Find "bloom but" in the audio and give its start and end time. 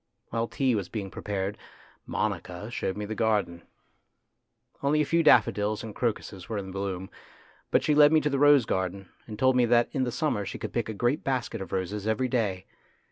6.71-7.83